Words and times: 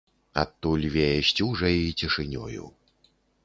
Адтуль 0.43 0.87
вее 0.95 1.11
сцюжай 1.29 1.77
і 1.91 1.95
цішынёю. 2.03 2.63